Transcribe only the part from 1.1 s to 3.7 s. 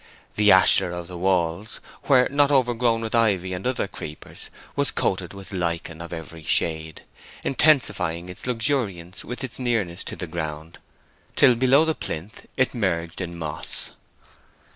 walls, where not overgrown with ivy and